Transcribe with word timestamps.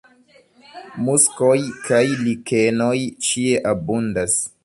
Muskoj 1.09 1.57
kaj 1.89 2.01
likenoj 2.29 2.95
ĉie 3.29 3.63
abundas. 3.75 4.37